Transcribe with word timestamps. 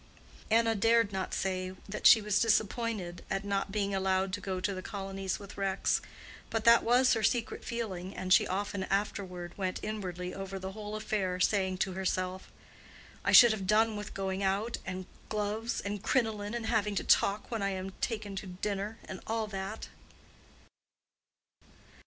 Anna 0.49 0.73
dared 0.73 1.13
not 1.13 1.31
say 1.31 1.75
that 1.87 2.07
she 2.07 2.21
was 2.23 2.39
disappointed 2.39 3.23
at 3.29 3.45
not 3.45 3.71
being 3.71 3.93
allowed 3.93 4.33
to 4.33 4.41
go 4.41 4.59
to 4.59 4.73
the 4.73 4.81
colonies 4.81 5.37
with 5.37 5.59
Rex; 5.59 6.01
but 6.49 6.63
that 6.63 6.81
was 6.83 7.13
her 7.13 7.21
secret 7.21 7.63
feeling, 7.63 8.15
and 8.17 8.33
she 8.33 8.47
often 8.47 8.85
afterward 8.85 9.55
went 9.59 9.79
inwardly 9.83 10.33
over 10.33 10.57
the 10.57 10.71
whole 10.71 10.95
affair, 10.95 11.39
saying 11.39 11.77
to 11.77 11.91
herself, 11.93 12.51
"I 13.23 13.31
should 13.31 13.51
have 13.51 13.67
done 13.67 13.95
with 13.95 14.15
going 14.15 14.41
out, 14.41 14.79
and 14.87 15.05
gloves, 15.29 15.79
and 15.81 16.01
crinoline, 16.01 16.55
and 16.55 16.65
having 16.65 16.95
to 16.95 17.03
talk 17.03 17.51
when 17.51 17.61
I 17.61 17.69
am 17.69 17.91
taken 18.01 18.35
to 18.37 18.47
dinner—and 18.47 19.21
all 19.27 19.45
that!" 19.45 19.89